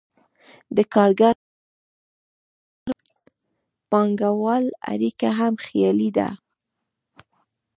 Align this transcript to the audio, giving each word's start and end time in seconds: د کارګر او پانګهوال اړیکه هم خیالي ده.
د 0.75 0.77
کارګر 0.93 1.35
او 2.87 2.93
پانګهوال 3.89 4.65
اړیکه 4.91 5.29
هم 5.39 5.53
خیالي 5.65 6.09
ده. 6.17 6.29